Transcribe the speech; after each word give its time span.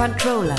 Controller. 0.00 0.56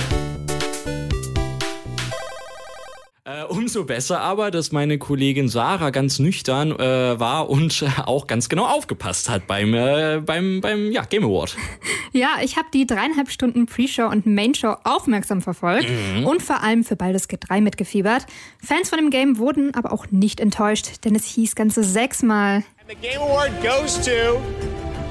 Äh, 3.24 3.44
umso 3.50 3.86
besser 3.86 4.22
aber, 4.22 4.52
dass 4.52 4.72
meine 4.72 5.00
Kollegin 5.00 5.50
Sarah 5.50 5.90
ganz 5.90 6.20
nüchtern 6.20 6.72
äh, 6.80 7.20
war 7.20 7.50
und 7.50 7.82
äh, 7.82 7.88
auch 8.06 8.28
ganz 8.28 8.50
genau 8.50 8.66
aufgepasst 8.66 9.32
hat 9.32 9.48
beim, 9.48 9.74
äh, 9.74 10.22
beim, 10.24 10.62
beim 10.62 10.92
ja, 10.92 11.06
Game 11.06 11.24
Award. 11.24 11.58
Ja, 12.14 12.40
ich 12.44 12.58
habe 12.58 12.68
die 12.72 12.86
dreieinhalb 12.86 13.32
Stunden 13.32 13.68
Pre-Show 13.68 14.06
und 14.06 14.26
Main-Show 14.26 14.76
aufmerksam 14.84 15.42
verfolgt 15.42 15.88
mhm. 15.90 16.26
und 16.26 16.44
vor 16.44 16.62
allem 16.62 16.84
für 16.84 16.98
Baldur's 16.98 17.30
Gate 17.30 17.46
3 17.48 17.62
mitgefiebert. 17.62 18.26
Fans 18.62 18.90
von 18.90 19.00
dem 19.00 19.10
Game 19.10 19.38
wurden 19.38 19.74
aber 19.74 19.94
auch 19.94 20.06
nicht 20.12 20.42
enttäuscht, 20.42 21.06
denn 21.06 21.16
es 21.16 21.26
hieß 21.26 21.56
ganze 21.56 21.86
sechsmal. 21.86 22.58
And 22.58 22.66
the 22.90 22.96
Game 22.96 23.22
Award 23.22 23.52
goes 23.64 24.00
to 24.02 24.42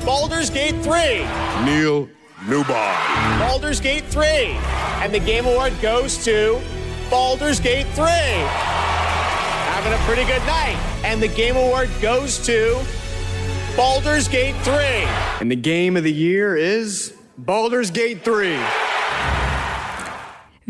Baldur's 0.04 0.52
Gate 0.52 0.74
3. 0.84 1.22
Neil 1.64 2.06
Newbar. 2.44 3.38
Baldur's 3.38 3.80
Gate 3.80 4.04
3. 4.04 4.24
And 5.02 5.12
the 5.12 5.18
Game 5.18 5.44
Award 5.44 5.74
goes 5.82 6.24
to 6.24 6.60
Baldur's 7.10 7.60
Gate 7.60 7.86
3. 7.88 8.06
Having 9.76 9.92
a 9.92 9.98
pretty 10.06 10.24
good 10.24 10.44
night. 10.46 10.78
And 11.04 11.22
the 11.22 11.28
Game 11.28 11.56
Award 11.56 11.90
goes 12.00 12.44
to 12.46 12.82
Baldur's 13.76 14.26
Gate 14.26 14.56
3. 14.62 14.74
And 15.40 15.50
the 15.50 15.56
game 15.56 15.96
of 15.96 16.04
the 16.04 16.12
year 16.12 16.56
is 16.56 17.14
Baldur's 17.36 17.90
Gate 17.90 18.24
3. 18.24 18.58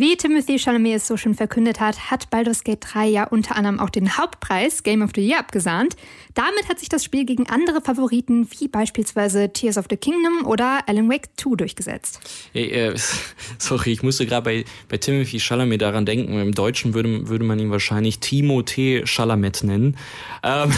Wie 0.01 0.17
Timothy 0.17 0.59
Chalamet 0.59 0.97
es 0.97 1.07
so 1.07 1.19
schon 1.19 1.35
verkündet 1.35 1.79
hat, 1.79 2.11
hat 2.11 2.31
Baldur's 2.31 2.65
Gate 2.65 2.79
3 2.81 3.07
ja 3.07 3.25
unter 3.25 3.55
anderem 3.55 3.79
auch 3.79 3.91
den 3.91 4.17
Hauptpreis 4.17 4.83
Game 4.83 5.03
of 5.03 5.11
the 5.15 5.21
Year 5.21 5.39
abgesahnt. 5.39 5.95
Damit 6.33 6.71
hat 6.71 6.79
sich 6.79 6.89
das 6.89 7.05
Spiel 7.05 7.27
gegen 7.27 7.51
andere 7.51 7.83
Favoriten 7.83 8.49
wie 8.59 8.69
beispielsweise 8.69 9.53
Tears 9.53 9.77
of 9.77 9.89
the 9.91 9.99
Kingdom 9.99 10.47
oder 10.47 10.89
Alan 10.89 11.11
Wake 11.11 11.29
2 11.37 11.55
durchgesetzt. 11.57 12.19
Hey, 12.55 12.71
äh, 12.71 12.95
sorry, 13.59 13.93
ich 13.93 14.03
musste 14.03 14.25
gerade 14.25 14.43
bei, 14.43 14.65
bei 14.89 14.97
Timothy 14.97 15.39
Chalamet 15.39 15.83
daran 15.83 16.07
denken. 16.07 16.33
Im 16.41 16.55
Deutschen 16.55 16.95
würde, 16.95 17.29
würde 17.29 17.45
man 17.45 17.59
ihn 17.59 17.71
wahrscheinlich 17.71 18.21
Timothée 18.21 19.05
Chalamet 19.05 19.63
nennen. 19.65 19.99
Ähm, 20.43 20.73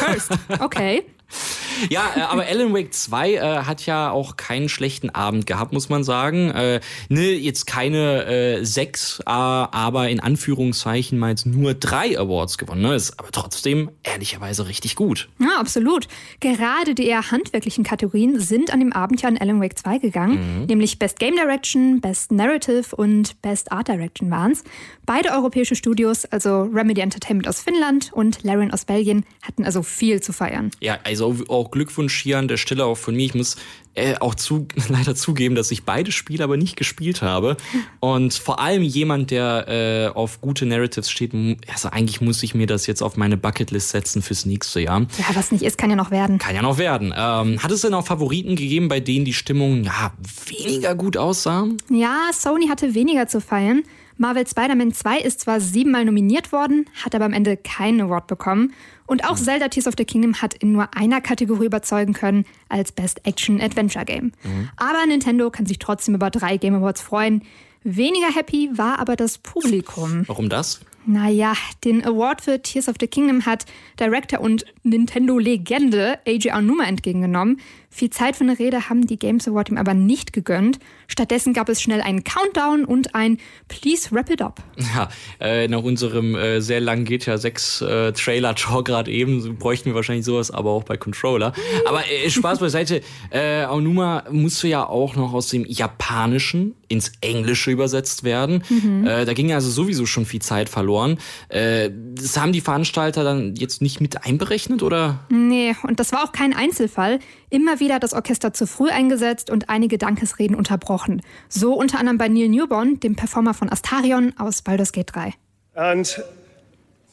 okay. 0.60 1.02
Ja, 1.90 2.12
äh, 2.16 2.20
aber 2.20 2.44
Alan 2.46 2.74
Wake 2.74 2.92
2 2.92 3.32
äh, 3.32 3.40
hat 3.40 3.86
ja 3.86 4.10
auch 4.10 4.36
keinen 4.36 4.68
schlechten 4.68 5.10
Abend 5.10 5.46
gehabt, 5.46 5.72
muss 5.72 5.88
man 5.88 6.04
sagen. 6.04 6.50
Äh, 6.50 6.80
ne, 7.08 7.32
jetzt 7.32 7.66
keine 7.66 8.24
äh, 8.26 8.64
sechs, 8.64 9.20
äh, 9.20 9.22
aber 9.26 10.08
in 10.08 10.20
Anführungszeichen 10.20 11.18
mal 11.18 11.30
jetzt 11.30 11.46
nur 11.46 11.74
drei 11.74 12.18
Awards 12.18 12.58
gewonnen. 12.58 12.82
Ne? 12.82 12.94
Ist 12.94 13.18
aber 13.18 13.30
trotzdem 13.30 13.90
ehrlicherweise 14.02 14.66
richtig 14.68 14.96
gut. 14.96 15.28
Ja, 15.38 15.58
absolut. 15.58 16.08
Gerade 16.40 16.94
die 16.94 17.06
eher 17.06 17.30
handwerklichen 17.30 17.84
Kategorien 17.84 18.40
sind 18.40 18.72
an 18.72 18.80
dem 18.80 18.92
Abend 18.92 19.22
ja 19.22 19.28
in 19.28 19.38
Alan 19.38 19.60
Wake 19.60 19.78
2 19.78 19.98
gegangen. 19.98 20.60
Mhm. 20.60 20.66
Nämlich 20.66 20.98
Best 20.98 21.18
Game 21.18 21.34
Direction, 21.34 22.00
Best 22.00 22.32
Narrative 22.32 22.94
und 22.94 23.40
Best 23.42 23.72
Art 23.72 23.88
Direction 23.88 24.30
waren 24.30 24.52
es. 24.52 24.64
Beide 25.04 25.30
europäische 25.30 25.74
Studios, 25.74 26.24
also 26.26 26.62
Remedy 26.62 27.00
Entertainment 27.00 27.48
aus 27.48 27.60
Finnland 27.60 28.12
und 28.12 28.42
Larian 28.44 28.70
aus 28.70 28.84
Belgien, 28.84 29.24
hatten 29.42 29.64
also 29.64 29.82
viel 29.82 30.22
zu 30.22 30.32
feiern. 30.32 30.70
Ja, 30.80 30.98
also 31.04 31.36
auch 31.48 31.71
Glückwunsch 31.72 32.22
hier 32.22 32.38
an 32.38 32.46
der 32.46 32.56
Stelle 32.56 32.84
auch 32.84 32.96
von 32.96 33.16
mir. 33.16 33.24
Ich 33.24 33.34
muss 33.34 33.56
äh, 33.94 34.14
auch 34.20 34.36
zu, 34.36 34.68
leider 34.88 35.16
zugeben, 35.16 35.56
dass 35.56 35.70
ich 35.70 35.84
beide 35.84 36.12
Spiele 36.12 36.44
aber 36.44 36.56
nicht 36.56 36.76
gespielt 36.76 37.22
habe. 37.22 37.56
Und 37.98 38.34
vor 38.34 38.60
allem 38.60 38.82
jemand, 38.82 39.32
der 39.32 39.66
äh, 39.68 40.16
auf 40.16 40.40
gute 40.40 40.66
Narratives 40.66 41.10
steht, 41.10 41.32
also 41.72 41.88
eigentlich 41.88 42.20
muss 42.20 42.42
ich 42.42 42.54
mir 42.54 42.66
das 42.66 42.86
jetzt 42.86 43.02
auf 43.02 43.16
meine 43.16 43.36
Bucketlist 43.36 43.90
setzen 43.90 44.22
fürs 44.22 44.46
nächste 44.46 44.80
Jahr. 44.80 45.00
Ja, 45.18 45.34
was 45.34 45.50
nicht 45.50 45.64
ist, 45.64 45.76
kann 45.76 45.90
ja 45.90 45.96
noch 45.96 46.10
werden. 46.10 46.38
Kann 46.38 46.54
ja 46.54 46.62
noch 46.62 46.78
werden. 46.78 47.12
Ähm, 47.16 47.62
hat 47.62 47.70
es 47.70 47.80
denn 47.80 47.94
auch 47.94 48.06
Favoriten 48.06 48.54
gegeben, 48.54 48.88
bei 48.88 49.00
denen 49.00 49.24
die 49.24 49.34
Stimmung 49.34 49.84
ja, 49.84 50.12
weniger 50.46 50.94
gut 50.94 51.16
aussah? 51.16 51.66
Ja, 51.90 52.30
Sony 52.32 52.68
hatte 52.68 52.94
weniger 52.94 53.26
zu 53.26 53.40
feiern. 53.40 53.82
Marvel 54.22 54.46
Spider-Man 54.46 54.92
2 54.92 55.18
ist 55.18 55.40
zwar 55.40 55.60
siebenmal 55.60 56.04
nominiert 56.04 56.52
worden, 56.52 56.86
hat 57.04 57.14
aber 57.16 57.24
am 57.24 57.32
Ende 57.32 57.56
keinen 57.56 58.00
Award 58.00 58.28
bekommen. 58.28 58.72
Und 59.04 59.28
auch 59.28 59.34
Zelda 59.36 59.66
Tears 59.66 59.88
of 59.88 59.94
the 59.98 60.04
Kingdom 60.04 60.40
hat 60.40 60.54
in 60.54 60.70
nur 60.70 60.96
einer 60.96 61.20
Kategorie 61.20 61.66
überzeugen 61.66 62.12
können 62.12 62.44
als 62.68 62.92
Best 62.92 63.26
Action 63.26 63.60
Adventure 63.60 64.04
Game. 64.04 64.32
Mhm. 64.44 64.70
Aber 64.76 65.04
Nintendo 65.06 65.50
kann 65.50 65.66
sich 65.66 65.80
trotzdem 65.80 66.14
über 66.14 66.30
drei 66.30 66.56
Game 66.56 66.76
Awards 66.76 67.02
freuen. 67.02 67.42
Weniger 67.82 68.32
happy 68.32 68.70
war 68.72 69.00
aber 69.00 69.16
das 69.16 69.38
Publikum. 69.38 70.22
Warum 70.28 70.48
das? 70.48 70.80
Naja, 71.04 71.54
den 71.84 72.04
Award 72.04 72.42
für 72.42 72.62
Tears 72.62 72.88
of 72.88 72.96
the 73.00 73.08
Kingdom 73.08 73.44
hat 73.44 73.66
Director 73.98 74.40
und 74.40 74.64
Nintendo-Legende 74.84 76.18
AJ 76.26 76.50
Aonuma 76.50 76.84
entgegengenommen. 76.84 77.60
Viel 77.90 78.08
Zeit 78.08 78.36
für 78.36 78.44
eine 78.44 78.58
Rede 78.58 78.88
haben 78.88 79.06
die 79.06 79.18
Games 79.18 79.46
Award 79.46 79.68
ihm 79.68 79.76
aber 79.76 79.94
nicht 79.94 80.32
gegönnt. 80.32 80.78
Stattdessen 81.08 81.52
gab 81.52 81.68
es 81.68 81.82
schnell 81.82 82.00
einen 82.00 82.24
Countdown 82.24 82.84
und 82.84 83.14
ein 83.14 83.38
Please 83.68 84.10
wrap 84.12 84.30
it 84.30 84.40
up. 84.40 84.62
Ja, 84.94 85.10
äh, 85.40 85.68
nach 85.68 85.82
unserem 85.82 86.34
äh, 86.34 86.60
sehr 86.60 86.80
langen 86.80 87.04
GTA 87.04 87.36
6 87.36 87.82
äh, 87.82 88.12
Trailer-Talk 88.12 88.86
gerade 88.86 89.10
eben 89.10 89.58
bräuchten 89.58 89.90
wir 89.90 89.94
wahrscheinlich 89.94 90.24
sowas, 90.24 90.50
aber 90.50 90.70
auch 90.70 90.84
bei 90.84 90.96
Controller. 90.96 91.52
Aber 91.86 92.02
äh, 92.10 92.30
Spaß 92.30 92.60
beiseite, 92.60 93.02
äh, 93.30 93.62
Aonuma 93.62 94.24
musste 94.30 94.68
ja 94.68 94.88
auch 94.88 95.14
noch 95.16 95.34
aus 95.34 95.48
dem 95.48 95.66
Japanischen 95.66 96.74
ins 96.92 97.10
Englische 97.22 97.70
übersetzt 97.70 98.22
werden. 98.22 98.62
Mhm. 98.68 99.06
Äh, 99.06 99.24
da 99.24 99.32
ging 99.32 99.50
also 99.52 99.70
sowieso 99.70 100.04
schon 100.04 100.26
viel 100.26 100.42
Zeit 100.42 100.68
verloren. 100.68 101.18
Äh, 101.48 101.90
das 102.14 102.36
haben 102.36 102.52
die 102.52 102.60
Veranstalter 102.60 103.24
dann 103.24 103.56
jetzt 103.56 103.80
nicht 103.80 104.02
mit 104.02 104.26
einberechnet, 104.26 104.82
oder? 104.82 105.20
Nee, 105.30 105.74
und 105.84 105.98
das 105.98 106.12
war 106.12 106.22
auch 106.22 106.32
kein 106.32 106.54
Einzelfall. 106.54 107.18
Immer 107.48 107.80
wieder 107.80 107.98
das 107.98 108.12
Orchester 108.12 108.52
zu 108.52 108.66
früh 108.66 108.90
eingesetzt 108.90 109.48
und 109.48 109.70
einige 109.70 109.96
Dankesreden 109.96 110.54
unterbrochen. 110.54 111.22
So 111.48 111.72
unter 111.74 111.98
anderem 111.98 112.18
bei 112.18 112.28
Neil 112.28 112.50
Newborn, 112.50 113.00
dem 113.00 113.16
Performer 113.16 113.54
von 113.54 113.72
Astarion 113.72 114.34
aus 114.36 114.60
Baldur's 114.60 114.92
Gate 114.92 115.10
3. 115.14 115.32
And 115.74 116.22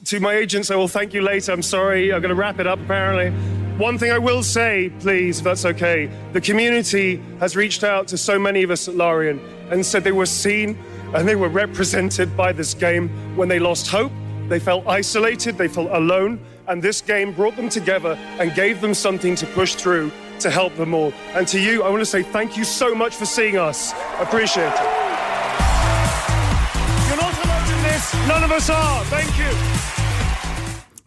to 0.09 0.19
my 0.19 0.35
agents, 0.35 0.69
I 0.69 0.75
will 0.75 0.89
thank 0.89 1.13
you 1.13 1.22
later. 1.22 1.53
I'm 1.53 1.63
sorry, 1.63 2.13
I'm 2.13 2.22
going 2.22 2.35
to 2.35 2.39
wrap 2.39 2.59
it 2.59 2.68
up 2.68 2.79
apparently. 2.79 3.31
One 3.79 3.97
thing 3.97 4.12
I 4.12 4.17
will 4.17 4.44
say, 4.44 4.91
please, 5.00 5.38
if 5.38 5.45
that's 5.45 5.63
okay. 5.63 6.12
The 6.34 6.41
community 6.41 7.23
has 7.40 7.56
reached 7.56 7.85
out 7.85 8.09
to 8.09 8.17
so 8.17 8.38
many 8.38 8.62
of 8.62 8.72
us 8.72 8.90
at 8.90 8.95
Larian 8.95 9.40
and 9.72 9.85
said 9.85 10.03
they 10.03 10.12
were 10.12 10.25
seen 10.25 10.78
and 11.13 11.25
they 11.25 11.38
were 11.38 11.47
represented 11.47 12.35
by 12.35 12.51
this 12.51 12.73
game 12.73 13.07
when 13.38 13.47
they 13.47 13.57
lost 13.57 13.88
hope, 13.88 14.12
they 14.50 14.59
felt 14.59 14.85
isolated, 14.85 15.57
they 15.57 15.69
felt 15.69 15.89
alone, 15.91 16.41
and 16.68 16.81
this 16.81 17.00
game 17.00 17.31
brought 17.31 17.56
them 17.56 17.69
together 17.69 18.18
and 18.38 18.53
gave 18.53 18.81
them 18.81 18.94
something 18.94 19.34
to 19.35 19.45
push 19.45 19.75
through 19.75 20.12
to 20.39 20.50
help 20.50 20.75
them 20.75 20.94
all. 20.94 21.13
And 21.34 21.47
to 21.47 21.57
you, 21.57 21.81
I 21.81 21.89
want 21.89 22.01
to 22.01 22.06
say 22.06 22.22
thank 22.22 22.57
you 22.57 22.66
so 22.66 22.94
much 22.94 23.16
for 23.16 23.25
seeing 23.25 23.56
us. 23.56 23.94
Appreciate 24.19 24.68
it. 24.68 24.79
You're 27.07 27.16
not 27.16 27.45
alone 27.45 27.78
in 27.78 27.84
this. 27.84 28.13
None 28.28 28.44
of 28.44 28.51
us 28.51 28.69
are. 28.69 29.06
Thank 29.06 29.38
you. 29.38 30.08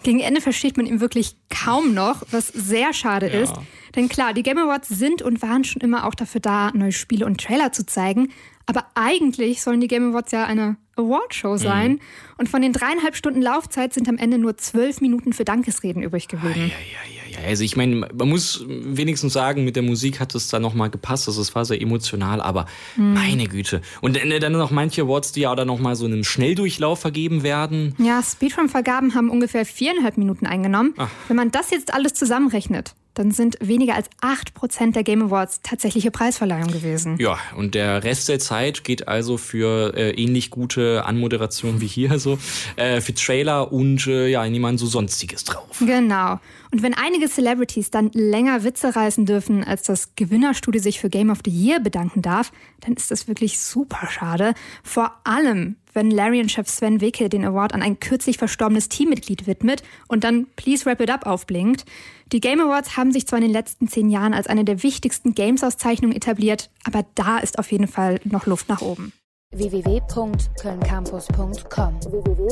Gegen 0.02 0.20
Ende 0.20 0.40
versteht 0.40 0.76
man 0.76 0.86
ihn 0.86 1.00
wirklich 1.00 1.36
kaum 1.48 1.94
noch, 1.94 2.22
was 2.30 2.48
sehr 2.48 2.92
schade 2.92 3.26
ja. 3.32 3.40
ist. 3.40 3.54
Denn 3.94 4.08
klar, 4.08 4.32
die 4.34 4.42
Game 4.42 4.58
Awards 4.58 4.88
sind 4.88 5.22
und 5.22 5.42
waren 5.42 5.64
schon 5.64 5.82
immer 5.82 6.06
auch 6.06 6.14
dafür 6.14 6.40
da, 6.40 6.70
neue 6.72 6.92
Spiele 6.92 7.26
und 7.26 7.40
Trailer 7.40 7.72
zu 7.72 7.84
zeigen. 7.84 8.32
Aber 8.66 8.86
eigentlich 8.94 9.62
sollen 9.62 9.80
die 9.80 9.88
Game 9.88 10.10
Awards 10.10 10.32
ja 10.32 10.44
eine 10.44 10.76
Awardshow 10.96 11.56
sein. 11.56 11.92
Mhm. 11.92 12.00
Und 12.38 12.48
von 12.48 12.62
den 12.62 12.72
dreieinhalb 12.72 13.16
Stunden 13.16 13.42
Laufzeit 13.42 13.92
sind 13.92 14.08
am 14.08 14.18
Ende 14.18 14.38
nur 14.38 14.56
zwölf 14.56 15.00
Minuten 15.00 15.32
für 15.32 15.44
Dankesreden 15.44 16.02
übrig 16.02 16.28
geblieben. 16.28 16.60
Ja, 16.60 16.66
ja, 16.66 17.16
ja, 17.16 17.21
ja. 17.32 17.38
Also 17.46 17.64
ich 17.64 17.76
meine, 17.76 18.08
man 18.12 18.28
muss 18.28 18.64
wenigstens 18.68 19.32
sagen, 19.32 19.64
mit 19.64 19.76
der 19.76 19.82
Musik 19.82 20.20
hat 20.20 20.34
es 20.34 20.48
da 20.48 20.60
nochmal 20.60 20.90
gepasst. 20.90 21.28
Also 21.28 21.40
es 21.40 21.54
war 21.54 21.64
sehr 21.64 21.80
emotional, 21.80 22.40
aber 22.40 22.66
mhm. 22.96 23.14
meine 23.14 23.46
Güte. 23.46 23.80
Und 24.00 24.16
dann 24.16 24.52
noch 24.52 24.70
manche 24.70 25.02
Awards, 25.02 25.32
die 25.32 25.40
ja 25.40 25.54
dann 25.54 25.66
nochmal 25.66 25.96
so 25.96 26.04
einem 26.04 26.24
Schnelldurchlauf 26.24 27.00
vergeben 27.00 27.42
werden. 27.42 27.94
Ja, 27.98 28.22
Speedrun-Vergaben 28.22 29.14
haben 29.14 29.30
ungefähr 29.30 29.64
viereinhalb 29.64 30.16
Minuten 30.16 30.46
eingenommen. 30.46 30.94
Ach. 30.96 31.08
Wenn 31.28 31.36
man 31.36 31.50
das 31.50 31.70
jetzt 31.70 31.92
alles 31.94 32.14
zusammenrechnet, 32.14 32.94
dann 33.14 33.30
sind 33.30 33.56
weniger 33.60 33.94
als 33.94 34.08
8% 34.20 34.92
der 34.92 35.02
Game 35.02 35.22
Awards 35.22 35.60
tatsächliche 35.62 36.10
Preisverleihung 36.10 36.68
gewesen. 36.68 37.16
Ja, 37.18 37.38
und 37.56 37.74
der 37.74 38.04
Rest 38.04 38.28
der 38.28 38.38
Zeit 38.38 38.84
geht 38.84 39.08
also 39.08 39.36
für 39.36 39.94
äh, 39.96 40.10
ähnlich 40.10 40.50
gute 40.50 41.04
Anmoderationen 41.04 41.80
wie 41.80 41.86
hier 41.86 42.18
so, 42.18 42.38
äh, 42.76 43.00
für 43.00 43.14
Trailer 43.14 43.72
und 43.72 44.06
äh, 44.06 44.28
ja, 44.28 44.48
niemand 44.48 44.80
so 44.80 44.86
sonstiges 44.86 45.44
drauf. 45.44 45.78
Genau. 45.80 46.40
Und 46.70 46.82
wenn 46.82 46.94
einige 46.94 47.28
Celebrities 47.28 47.90
dann 47.90 48.10
länger 48.14 48.64
Witze 48.64 48.96
reißen 48.96 49.26
dürfen, 49.26 49.62
als 49.62 49.82
das 49.82 50.14
Gewinnerstudio 50.16 50.80
sich 50.80 51.00
für 51.00 51.10
Game 51.10 51.30
of 51.30 51.40
the 51.44 51.50
Year 51.50 51.80
bedanken 51.80 52.22
darf, 52.22 52.50
dann 52.80 52.94
ist 52.94 53.10
das 53.10 53.28
wirklich 53.28 53.60
super 53.60 54.08
schade. 54.10 54.54
Vor 54.82 55.12
allem, 55.24 55.76
wenn 55.92 56.10
Larian-Chef 56.10 56.68
Sven 56.68 57.00
Wicke 57.00 57.28
den 57.28 57.44
Award 57.44 57.74
an 57.74 57.82
ein 57.82 58.00
kürzlich 58.00 58.38
verstorbenes 58.38 58.88
Teammitglied 58.88 59.46
widmet 59.46 59.82
und 60.08 60.24
dann 60.24 60.46
Please 60.56 60.86
Wrap 60.86 61.00
It 61.00 61.10
Up 61.10 61.26
aufblinkt. 61.26 61.84
Die 62.32 62.40
Game 62.40 62.60
Awards 62.60 62.96
haben 62.96 63.12
sich 63.12 63.26
zwar 63.26 63.38
in 63.38 63.44
den 63.44 63.52
letzten 63.52 63.88
zehn 63.88 64.08
Jahren 64.08 64.34
als 64.34 64.46
eine 64.46 64.64
der 64.64 64.82
wichtigsten 64.82 65.34
Games-Auszeichnungen 65.34 66.16
etabliert, 66.16 66.70
aber 66.84 67.04
da 67.14 67.38
ist 67.38 67.58
auf 67.58 67.70
jeden 67.72 67.88
Fall 67.88 68.20
noch 68.24 68.46
Luft 68.46 68.68
nach 68.68 68.80
oben. 68.80 69.12
www.kölncampus.com 69.54 72.00
www 72.00 72.42